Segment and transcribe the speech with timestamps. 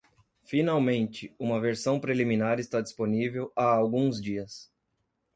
[0.41, 4.73] Finalmente, uma versão preliminar está disponível há alguns dias.